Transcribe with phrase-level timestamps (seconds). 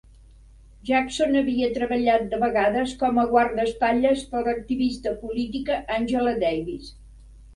[0.89, 6.89] Jackson havia treballat de vegades com a guardaespatlles per a l'activista política Angela Davis.